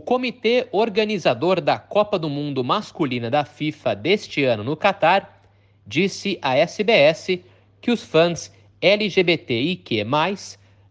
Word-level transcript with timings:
O 0.00 0.02
comitê 0.02 0.66
organizador 0.72 1.60
da 1.60 1.78
Copa 1.78 2.18
do 2.18 2.30
Mundo 2.30 2.64
Masculina 2.64 3.28
da 3.28 3.44
FIFA 3.44 3.94
deste 3.94 4.42
ano 4.44 4.64
no 4.64 4.74
Catar 4.74 5.42
disse 5.86 6.38
à 6.40 6.56
SBS 6.56 7.40
que 7.82 7.90
os 7.90 8.02
fãs 8.02 8.50
LGBTIQ+, 8.80 10.06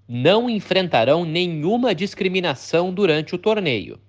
não 0.08 0.48
enfrentarão 0.48 1.26
nenhuma 1.26 1.96
discriminação 1.96 2.94
durante 2.94 3.34
o 3.34 3.40
torneio. 3.40 4.00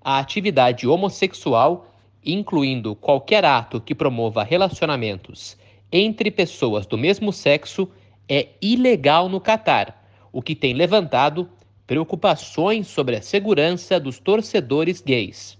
A 0.00 0.18
atividade 0.18 0.84
homossexual, 0.88 1.86
incluindo 2.24 2.96
qualquer 2.96 3.44
ato 3.44 3.80
que 3.80 3.94
promova 3.94 4.42
relacionamentos 4.42 5.56
entre 5.92 6.28
pessoas 6.28 6.86
do 6.86 6.98
mesmo 6.98 7.32
sexo, 7.32 7.88
é 8.28 8.48
ilegal 8.60 9.28
no 9.28 9.40
Catar, 9.40 10.04
o 10.32 10.42
que 10.42 10.56
tem 10.56 10.74
levantado 10.74 11.48
preocupações 11.86 12.86
sobre 12.86 13.16
a 13.16 13.22
segurança 13.22 14.00
dos 14.00 14.18
torcedores 14.18 15.00
gays. 15.00 15.58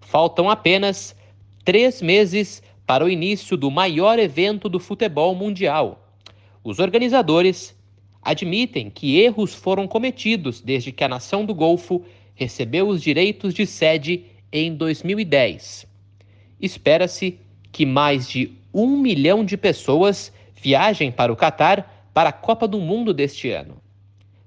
Faltam 0.00 0.48
apenas 0.48 1.14
três 1.64 2.00
meses 2.00 2.62
para 2.86 3.04
o 3.04 3.10
início 3.10 3.56
do 3.56 3.70
maior 3.70 4.18
evento 4.18 4.68
do 4.68 4.80
futebol 4.80 5.34
mundial. 5.34 6.14
Os 6.64 6.78
organizadores 6.78 7.76
admitem 8.22 8.90
que 8.90 9.20
erros 9.20 9.54
foram 9.54 9.86
cometidos 9.86 10.60
desde 10.60 10.92
que 10.92 11.04
a 11.04 11.08
nação 11.08 11.44
do 11.44 11.54
Golfo 11.54 12.02
recebeu 12.34 12.88
os 12.88 13.02
direitos 13.02 13.52
de 13.52 13.66
sede 13.66 14.24
em 14.52 14.74
2010. 14.74 15.86
Espera-se 16.60 17.38
que 17.70 17.84
mais 17.84 18.28
de 18.28 18.52
um 18.72 18.96
milhão 18.96 19.44
de 19.44 19.56
pessoas 19.56 20.32
viajem 20.54 21.10
para 21.10 21.32
o 21.32 21.36
Catar 21.36 22.10
para 22.14 22.30
a 22.30 22.32
Copa 22.32 22.66
do 22.66 22.78
Mundo 22.78 23.12
deste 23.12 23.50
ano. 23.50 23.80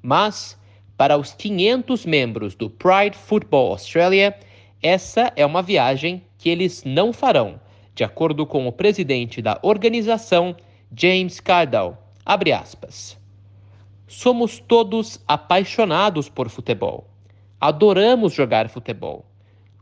Mas 0.02 0.58
para 1.02 1.18
os 1.18 1.34
500 1.34 2.06
membros 2.06 2.54
do 2.54 2.70
Pride 2.70 3.18
Football 3.18 3.72
Australia, 3.72 4.38
essa 4.84 5.34
é 5.36 5.44
uma 5.44 5.64
viagem 5.64 6.22
que 6.38 6.48
eles 6.48 6.84
não 6.84 7.12
farão, 7.12 7.60
de 7.96 8.04
acordo 8.04 8.46
com 8.46 8.68
o 8.68 8.72
presidente 8.72 9.42
da 9.42 9.58
organização, 9.64 10.56
James 10.96 11.40
Cardall. 11.40 11.98
Abre 12.24 12.52
aspas. 12.52 13.18
Somos 14.08 14.60
todos 14.60 15.20
apaixonados 15.28 16.30
por 16.30 16.50
futebol. 16.50 17.10
Adoramos 17.60 18.32
jogar 18.32 18.70
futebol. 18.70 19.26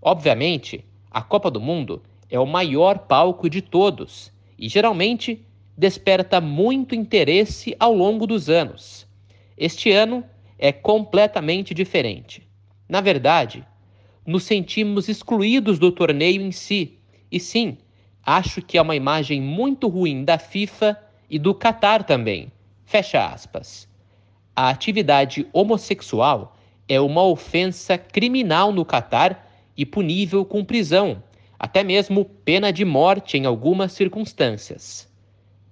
Obviamente, 0.02 0.86
a 1.12 1.22
Copa 1.22 1.52
do 1.52 1.60
Mundo 1.60 2.02
é 2.30 2.40
o 2.40 2.46
maior 2.46 2.98
palco 2.98 3.50
de 3.50 3.62
todos 3.62 4.32
e 4.58 4.70
geralmente 4.70 5.46
desperta 5.78 6.40
muito 6.40 6.96
interesse 6.96 7.76
ao 7.78 7.94
longo 7.94 8.26
dos 8.26 8.48
anos. 8.50 9.06
Este 9.58 9.92
ano, 9.92 10.24
é 10.60 10.72
completamente 10.72 11.74
diferente. 11.74 12.48
Na 12.88 13.02
verdade, 13.02 13.66
nos 14.26 14.44
sentimos 14.44 15.08
excluídos 15.08 15.80
do 15.80 15.92
torneio 15.92 16.42
em 16.42 16.52
si. 16.52 17.00
E 17.32 17.40
sim, 17.40 17.78
acho 18.24 18.62
que 18.62 18.78
é 18.78 18.82
uma 18.82 18.96
imagem 18.96 19.42
muito 19.42 19.88
ruim 19.88 20.24
da 20.24 20.38
FIFA 20.38 21.00
e 21.30 21.40
do 21.40 21.56
Qatar 21.56 22.04
também. 22.04 22.52
Fecha 22.86 23.26
aspas. 23.26 23.88
A 24.56 24.70
atividade 24.70 25.48
homossexual 25.54 26.58
é 26.88 27.00
uma 27.00 27.24
ofensa 27.24 27.98
criminal 27.98 28.74
no 28.74 28.84
Catar 28.84 29.48
e 29.78 29.86
punível 29.86 30.44
com 30.44 30.66
prisão, 30.66 31.24
até 31.58 31.84
mesmo 31.84 32.26
pena 32.26 32.74
de 32.74 32.84
morte 32.84 33.38
em 33.38 33.46
algumas 33.46 33.94
circunstâncias. 33.94 35.08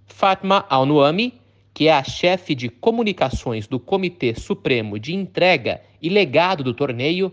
Fatma 0.05 0.65
Al-Nuami, 0.69 1.41
que 1.77 1.87
é 1.87 1.93
a 1.93 2.03
chefe 2.03 2.55
de 2.55 2.69
comunicações 2.69 3.67
do 3.67 3.79
Comitê 3.79 4.33
Supremo 4.33 4.97
de 4.97 5.13
Entrega 5.13 5.79
e 6.01 6.09
Legado 6.09 6.63
do 6.63 6.73
torneio, 6.73 7.31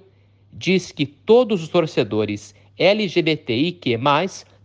diz 0.52 0.92
que 0.92 1.06
todos 1.06 1.62
os 1.62 1.70
torcedores 1.70 2.54
LGBTIQ, 2.76 3.98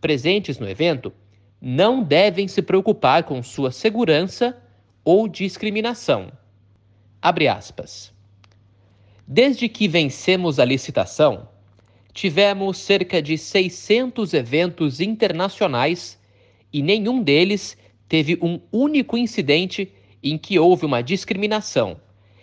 presentes 0.02 0.60
no 0.60 0.68
evento, 0.68 1.14
não 1.62 2.04
devem 2.04 2.46
se 2.46 2.62
preocupar 2.62 3.24
com 3.24 3.42
sua 3.42 3.72
segurança 3.72 4.62
ou 5.02 5.30
discriminação. 5.30 6.30
Abre 7.22 7.48
aspas. 7.48 8.14
Desde 9.26 9.70
que 9.70 9.88
vencemos 9.88 10.60
a 10.60 10.66
licitação, 10.66 11.48
tivemos 12.12 12.80
cerca 12.80 13.22
de 13.22 13.38
600 13.38 14.34
eventos 14.34 15.00
internacionais 15.00 16.20
e 16.74 16.82
nenhum 16.82 17.24
deles 17.24 17.78
teve 18.10 18.40
um 18.42 18.60
único 18.72 19.16
incidente 19.16 19.92
em 20.22 20.38
que 20.38 20.58
houve 20.58 20.84
uma 20.86 21.02
discriminação. 21.02 21.98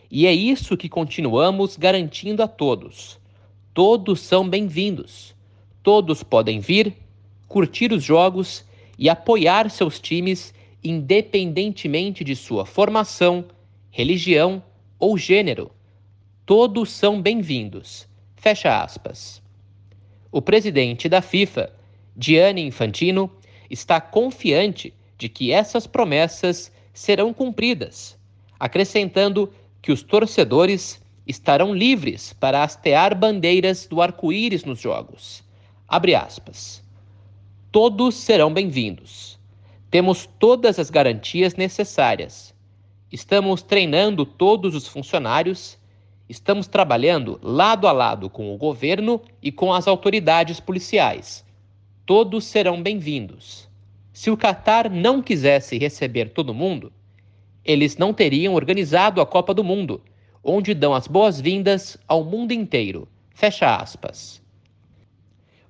E 0.09 0.25
é 0.25 0.33
isso 0.33 0.77
que 0.77 0.89
continuamos 0.89 1.77
garantindo 1.77 2.41
a 2.41 2.47
todos. 2.47 3.19
Todos 3.75 4.21
são 4.21 4.49
bem-vindos. 4.49 5.35
Todos 5.83 6.23
podem 6.23 6.61
vir, 6.61 6.97
curtir 7.49 7.93
os 7.93 8.05
jogos 8.05 8.65
e 8.97 9.11
apoiar 9.11 9.69
seus 9.69 9.99
times 9.99 10.55
independentemente 10.83 12.23
de 12.23 12.37
sua 12.37 12.65
formação, 12.65 13.45
religião 13.91 14.63
ou 15.01 15.19
gênero. 15.19 15.73
Todos 16.47 16.91
são 16.91 17.21
bem-vindos. 17.21 18.07
Fecha 18.37 18.81
aspas. 18.81 19.43
O 20.31 20.41
presidente 20.41 21.09
da 21.09 21.21
FIFA, 21.21 21.73
Gianni 22.17 22.63
Infantino, 22.63 23.29
está 23.69 24.01
confiante 24.01 24.95
de 25.19 25.29
que 25.29 25.53
essas 25.53 25.87
promessas 25.87 26.73
serão 26.93 27.33
cumpridas, 27.33 28.19
acrescentando 28.59 29.53
que 29.83 29.93
os 29.93 30.03
torcedores 30.03 31.03
estarão 31.27 31.75
livres 31.75 32.33
para 32.33 32.63
hastear 32.63 33.17
bandeiras 33.17 33.87
do 33.87 34.01
arco-íris 34.01 34.65
nos 34.65 34.81
jogos. 34.81 35.43
Abre 35.89 36.15
aspas. 36.15 36.83
Todos 37.73 38.15
serão 38.15 38.53
bem-vindos. 38.53 39.39
Temos 39.91 40.29
todas 40.39 40.79
as 40.79 40.91
garantias 40.91 41.55
necessárias. 41.55 42.55
Estamos 43.11 43.63
treinando 43.63 44.27
todos 44.27 44.75
os 44.75 44.89
funcionários, 44.89 45.79
estamos 46.29 46.67
trabalhando 46.67 47.39
lado 47.43 47.87
a 47.87 47.93
lado 47.93 48.29
com 48.29 48.53
o 48.53 48.59
governo 48.59 49.21
e 49.41 49.53
com 49.53 49.73
as 49.73 49.87
autoridades 49.87 50.59
policiais. 50.59 51.45
Todos 52.05 52.45
serão 52.45 52.83
bem-vindos. 52.83 53.66
Se 54.17 54.31
o 54.31 54.37
Catar 54.37 54.89
não 54.89 55.21
quisesse 55.21 55.77
receber 55.77 56.31
todo 56.31 56.55
mundo, 56.55 56.91
eles 57.63 57.99
não 57.99 58.15
teriam 58.15 58.55
organizado 58.55 59.21
a 59.21 59.27
Copa 59.27 59.53
do 59.53 59.63
Mundo, 59.63 60.01
onde 60.43 60.73
dão 60.73 60.95
as 60.95 61.07
boas-vindas 61.07 61.99
ao 62.09 62.25
mundo 62.25 62.53
inteiro. 62.53 63.07
Fecha 63.35 63.77
aspas. 63.77 64.41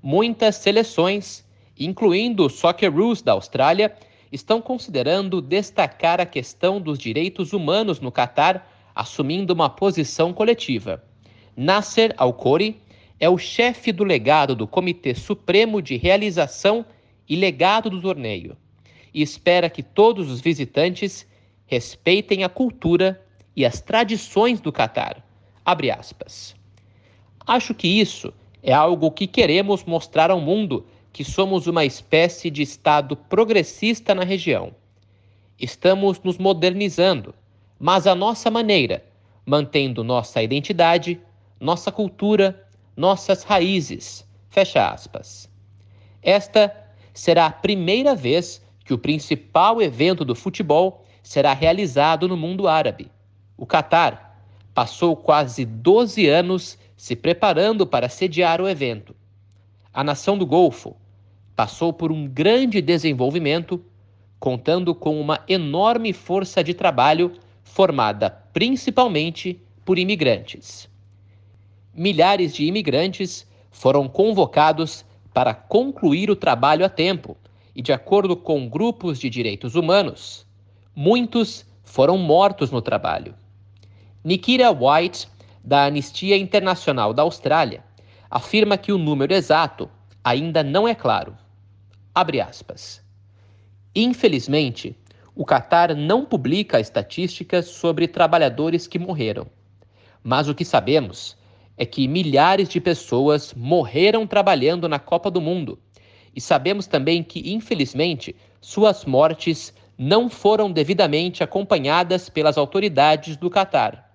Muitas 0.00 0.54
seleções, 0.54 1.44
incluindo 1.76 2.46
o 2.46 2.48
Socceroos 2.48 3.20
da 3.20 3.32
Austrália, 3.32 3.96
estão 4.30 4.62
considerando 4.62 5.42
destacar 5.42 6.20
a 6.20 6.24
questão 6.24 6.80
dos 6.80 7.00
direitos 7.00 7.52
humanos 7.52 7.98
no 7.98 8.12
Catar, 8.12 8.72
assumindo 8.94 9.52
uma 9.52 9.68
posição 9.68 10.32
coletiva. 10.32 11.02
Nasser 11.56 12.14
Al-Khoury 12.16 12.80
é 13.18 13.28
o 13.28 13.38
chefe 13.38 13.90
do 13.90 14.04
legado 14.04 14.54
do 14.54 14.68
Comitê 14.68 15.16
Supremo 15.16 15.82
de 15.82 15.96
Realização 15.96 16.86
e 17.28 17.36
legado 17.36 17.90
do 17.90 18.00
torneio, 18.00 18.56
e 19.12 19.22
espera 19.22 19.70
que 19.70 19.82
todos 19.82 20.30
os 20.30 20.40
visitantes 20.40 21.26
respeitem 21.66 22.44
a 22.44 22.48
cultura 22.48 23.20
e 23.54 23.64
as 23.64 23.80
tradições 23.80 24.60
do 24.60 24.72
Catar. 24.72 25.24
Abre 25.64 25.90
aspas. 25.90 26.54
Acho 27.46 27.74
que 27.74 27.88
isso 27.88 28.32
é 28.62 28.72
algo 28.72 29.10
que 29.10 29.26
queremos 29.26 29.84
mostrar 29.84 30.30
ao 30.30 30.40
mundo 30.40 30.86
que 31.12 31.24
somos 31.24 31.66
uma 31.66 31.84
espécie 31.84 32.50
de 32.50 32.62
Estado 32.62 33.16
progressista 33.16 34.14
na 34.14 34.22
região. 34.22 34.74
Estamos 35.58 36.20
nos 36.20 36.36
modernizando, 36.36 37.34
mas 37.78 38.06
à 38.06 38.14
nossa 38.14 38.50
maneira, 38.50 39.02
mantendo 39.46 40.04
nossa 40.04 40.42
identidade, 40.42 41.18
nossa 41.58 41.90
cultura, 41.90 42.68
nossas 42.94 43.42
raízes. 43.42 44.26
Fecha 44.50 44.90
aspas. 44.90 45.48
Esta 46.22 46.85
será 47.18 47.46
a 47.46 47.50
primeira 47.50 48.14
vez 48.14 48.62
que 48.84 48.92
o 48.92 48.98
principal 48.98 49.80
evento 49.80 50.22
do 50.22 50.34
futebol 50.34 51.02
será 51.22 51.54
realizado 51.54 52.28
no 52.28 52.36
mundo 52.36 52.68
árabe. 52.68 53.10
O 53.56 53.64
Catar 53.64 54.38
passou 54.74 55.16
quase 55.16 55.64
12 55.64 56.28
anos 56.28 56.78
se 56.94 57.16
preparando 57.16 57.86
para 57.86 58.10
sediar 58.10 58.60
o 58.60 58.68
evento. 58.68 59.16
A 59.94 60.04
nação 60.04 60.36
do 60.36 60.44
Golfo 60.44 60.94
passou 61.56 61.90
por 61.90 62.12
um 62.12 62.28
grande 62.28 62.82
desenvolvimento, 62.82 63.82
contando 64.38 64.94
com 64.94 65.18
uma 65.18 65.42
enorme 65.48 66.12
força 66.12 66.62
de 66.62 66.74
trabalho 66.74 67.32
formada 67.64 68.28
principalmente 68.52 69.58
por 69.86 69.98
imigrantes. 69.98 70.86
Milhares 71.94 72.54
de 72.54 72.66
imigrantes 72.66 73.46
foram 73.70 74.06
convocados 74.06 75.02
para 75.36 75.52
concluir 75.52 76.30
o 76.30 76.34
trabalho 76.34 76.82
a 76.82 76.88
tempo 76.88 77.36
e, 77.74 77.82
de 77.82 77.92
acordo 77.92 78.34
com 78.38 78.66
grupos 78.66 79.18
de 79.18 79.28
direitos 79.28 79.74
humanos, 79.74 80.46
muitos 80.94 81.66
foram 81.84 82.16
mortos 82.16 82.70
no 82.70 82.80
trabalho. 82.80 83.34
Nikita 84.24 84.70
White, 84.70 85.28
da 85.62 85.84
Anistia 85.84 86.38
Internacional 86.38 87.12
da 87.12 87.20
Austrália, 87.20 87.84
afirma 88.30 88.78
que 88.78 88.90
o 88.90 88.96
número 88.96 89.34
exato 89.34 89.90
ainda 90.24 90.62
não 90.62 90.88
é 90.88 90.94
claro. 90.94 91.36
Abre 92.14 92.40
aspas. 92.40 93.02
Infelizmente, 93.94 94.96
o 95.34 95.44
Catar 95.44 95.94
não 95.94 96.24
publica 96.24 96.80
estatísticas 96.80 97.66
sobre 97.66 98.08
trabalhadores 98.08 98.86
que 98.86 98.98
morreram. 98.98 99.46
Mas 100.24 100.48
o 100.48 100.54
que 100.54 100.64
sabemos 100.64 101.36
é 101.76 101.84
que 101.84 102.08
milhares 102.08 102.68
de 102.68 102.80
pessoas 102.80 103.52
morreram 103.54 104.26
trabalhando 104.26 104.88
na 104.88 104.98
Copa 104.98 105.30
do 105.30 105.40
Mundo. 105.40 105.78
E 106.34 106.40
sabemos 106.40 106.86
também 106.86 107.22
que, 107.22 107.52
infelizmente, 107.52 108.34
suas 108.60 109.04
mortes 109.04 109.72
não 109.98 110.28
foram 110.28 110.70
devidamente 110.70 111.42
acompanhadas 111.42 112.28
pelas 112.28 112.58
autoridades 112.58 113.36
do 113.36 113.48
Catar. 113.48 114.06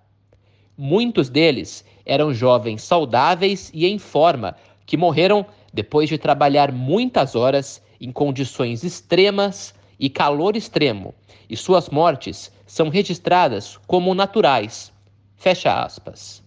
Muitos 0.76 1.28
deles 1.28 1.84
eram 2.06 2.32
jovens 2.32 2.82
saudáveis 2.82 3.70
e 3.74 3.86
em 3.86 3.98
forma 3.98 4.56
que 4.86 4.96
morreram 4.96 5.46
depois 5.72 6.08
de 6.08 6.18
trabalhar 6.18 6.72
muitas 6.72 7.34
horas 7.34 7.82
em 8.00 8.10
condições 8.10 8.84
extremas 8.84 9.74
e 9.98 10.10
calor 10.10 10.56
extremo, 10.56 11.14
e 11.48 11.56
suas 11.56 11.88
mortes 11.88 12.50
são 12.66 12.88
registradas 12.88 13.78
como 13.86 14.14
naturais. 14.14 14.92
Fecha 15.36 15.84
aspas. 15.84 16.41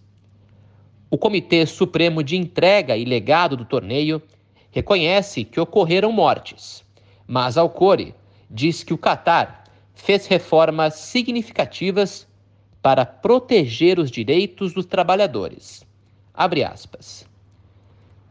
O 1.16 1.18
Comitê 1.18 1.64
Supremo 1.64 2.22
de 2.22 2.36
Entrega 2.36 2.94
e 2.94 3.02
Legado 3.02 3.56
do 3.56 3.64
torneio 3.64 4.20
reconhece 4.70 5.44
que 5.44 5.58
ocorreram 5.58 6.12
mortes, 6.12 6.84
mas 7.26 7.56
Alcore 7.56 8.14
diz 8.50 8.84
que 8.84 8.92
o 8.92 8.98
Catar 8.98 9.64
fez 9.94 10.26
reformas 10.26 10.96
significativas 10.96 12.28
para 12.82 13.06
proteger 13.06 13.98
os 13.98 14.10
direitos 14.10 14.74
dos 14.74 14.84
trabalhadores. 14.84 15.86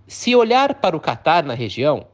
Se 0.05 0.35
olhar 0.35 0.75
para 0.75 0.95
o 0.95 0.99
Catar 0.99 1.43
na 1.43 1.55
região, 1.55 2.05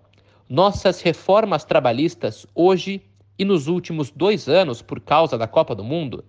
nossas 0.47 1.01
reformas 1.01 1.65
trabalhistas 1.65 2.47
hoje 2.55 3.03
e 3.37 3.43
nos 3.43 3.67
últimos 3.67 4.09
dois 4.09 4.47
anos, 4.47 4.81
por 4.81 5.01
causa 5.01 5.37
da 5.37 5.47
Copa 5.49 5.75
do 5.75 5.83
Mundo, 5.83 6.23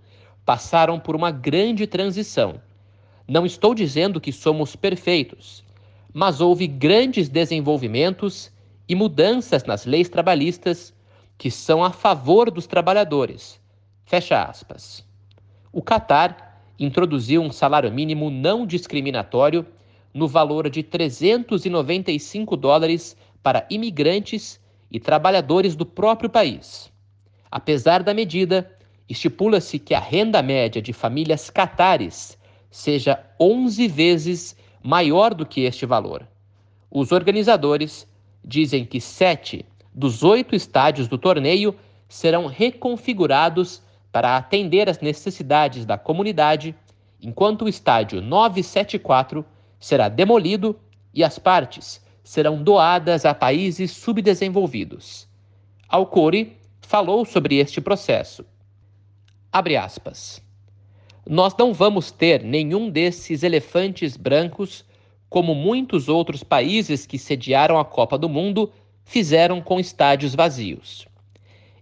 passaram 0.44 0.98
por 0.98 1.14
uma 1.14 1.30
grande 1.30 1.86
transição. 1.86 2.60
Não 3.28 3.46
estou 3.46 3.74
dizendo 3.74 4.20
que 4.20 4.32
somos 4.32 4.74
perfeitos, 4.74 5.64
mas 6.12 6.40
houve 6.40 6.66
grandes 6.66 7.28
desenvolvimentos 7.28 8.52
e 8.88 8.94
mudanças 8.94 9.64
nas 9.64 9.86
leis 9.86 10.08
trabalhistas 10.08 10.92
que 11.38 11.50
são 11.50 11.82
a 11.82 11.90
favor 11.90 12.50
dos 12.50 12.66
trabalhadores. 12.66 13.60
Fecha 14.04 14.42
aspas. 14.42 15.04
O 15.72 15.80
Catar 15.80 16.62
introduziu 16.78 17.40
um 17.42 17.52
salário 17.52 17.90
mínimo 17.92 18.30
não 18.30 18.66
discriminatório 18.66 19.66
no 20.12 20.28
valor 20.28 20.68
de 20.68 20.82
395 20.82 22.56
dólares 22.56 23.16
para 23.42 23.66
imigrantes 23.70 24.60
e 24.90 25.00
trabalhadores 25.00 25.74
do 25.74 25.86
próprio 25.86 26.28
país. 26.28 26.92
Apesar 27.50 28.02
da 28.02 28.12
medida, 28.12 28.70
estipula-se 29.08 29.78
que 29.78 29.94
a 29.94 30.00
renda 30.00 30.42
média 30.42 30.82
de 30.82 30.92
famílias 30.92 31.48
catares 31.48 32.36
seja 32.72 33.22
11 33.38 33.86
vezes 33.86 34.56
maior 34.82 35.34
do 35.34 35.44
que 35.44 35.60
este 35.60 35.84
valor. 35.84 36.26
Os 36.90 37.12
organizadores 37.12 38.08
dizem 38.42 38.84
que 38.84 39.00
sete 39.00 39.64
dos 39.94 40.24
oito 40.24 40.56
estádios 40.56 41.06
do 41.06 41.18
torneio 41.18 41.76
serão 42.08 42.46
reconfigurados 42.46 43.82
para 44.10 44.36
atender 44.36 44.88
às 44.88 45.00
necessidades 45.00 45.84
da 45.84 45.98
comunidade, 45.98 46.74
enquanto 47.20 47.66
o 47.66 47.68
estádio 47.68 48.22
974 48.22 49.44
será 49.78 50.08
demolido 50.08 50.78
e 51.12 51.22
as 51.22 51.38
partes 51.38 52.02
serão 52.24 52.62
doadas 52.62 53.26
a 53.26 53.34
países 53.34 53.90
subdesenvolvidos. 53.90 55.28
Alcore 55.88 56.56
falou 56.80 57.24
sobre 57.26 57.56
este 57.56 57.80
processo. 57.80 58.44
Abre 59.50 59.76
aspas. 59.76 60.42
Nós 61.28 61.54
não 61.56 61.72
vamos 61.72 62.10
ter 62.10 62.42
nenhum 62.42 62.90
desses 62.90 63.42
elefantes 63.42 64.16
brancos 64.16 64.84
como 65.28 65.54
muitos 65.54 66.08
outros 66.08 66.42
países 66.42 67.06
que 67.06 67.18
sediaram 67.18 67.78
a 67.78 67.84
Copa 67.84 68.18
do 68.18 68.28
Mundo 68.28 68.72
fizeram 69.04 69.60
com 69.60 69.78
estádios 69.78 70.34
vazios. 70.34 71.06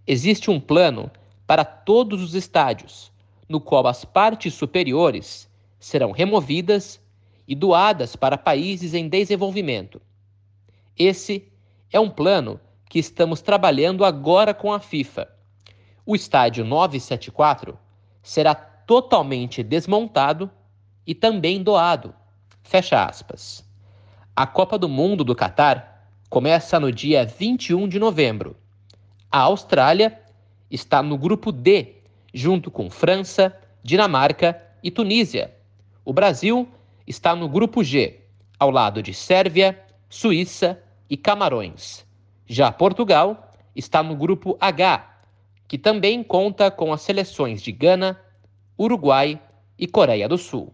Existe 0.07 0.51
um 0.51 0.61
plano 0.61 1.11
para 1.47 1.65
todos 1.65 2.23
os 2.23 2.35
estádios, 2.35 3.11
no 3.49 3.61
qual 3.61 3.87
as 3.87 4.05
partes 4.05 4.55
superiores 4.55 5.49
serão 5.79 6.13
removidas 6.13 7.01
e 7.49 7.55
doadas 7.55 8.15
para 8.15 8.39
países 8.39 8.95
em 8.95 9.09
desenvolvimento. 9.09 10.01
Esse 10.97 11.49
é 11.91 11.99
um 11.99 12.11
plano 12.11 12.61
que 12.89 12.99
estamos 12.99 13.41
trabalhando 13.41 14.05
agora 14.05 14.53
com 14.53 14.73
a 14.73 14.79
FIFA. 14.79 15.29
O 16.05 16.15
estádio 16.15 16.65
974 16.65 17.79
será 18.23 18.55
totalmente 18.91 19.63
desmontado 19.63 20.51
e 21.07 21.15
também 21.15 21.63
doado. 21.63 22.13
Fecha 22.61 23.05
aspas. 23.05 23.65
A 24.35 24.49
Copa 24.49 24.77
do 24.77 24.89
Mundo 24.89 25.23
do 25.23 25.33
Catar 25.33 26.11
começa 26.29 26.81
no 26.81 26.91
dia 26.91 27.25
21 27.25 27.87
de 27.87 28.01
novembro. 28.01 28.57
A 29.31 29.43
Austrália 29.43 30.21
está 30.69 31.05
no 31.05 31.17
grupo 31.17 31.53
D, 31.53 31.99
junto 32.35 32.69
com 32.69 32.91
França, 32.91 33.57
Dinamarca 33.81 34.61
e 34.83 34.91
Tunísia. 34.91 35.55
O 36.05 36.13
Brasil 36.13 36.69
está 37.07 37.37
no 37.37 37.49
grupo 37.49 37.85
G, 37.85 38.23
ao 38.59 38.73
lado 38.73 39.01
de 39.01 39.15
Sérvia, 39.15 39.81
Suíça 40.09 40.83
e 41.09 41.17
Camarões. 41.17 42.05
Já 42.45 42.73
Portugal 42.73 43.53
está 43.73 44.03
no 44.03 44.17
grupo 44.17 44.59
H, 44.61 45.23
que 45.69 45.79
também 45.79 46.25
conta 46.25 46.73
com 46.73 46.93
as 46.93 47.03
seleções 47.03 47.63
de 47.63 47.71
Gana, 47.71 48.19
Uruguai 48.81 49.39
e 49.79 49.87
Coreia 49.87 50.27
do 50.27 50.39
Sul. 50.39 50.73